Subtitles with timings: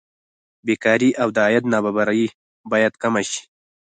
[0.65, 2.25] بېکاري او د عاید نابرابري
[2.71, 3.41] باید کمه شي.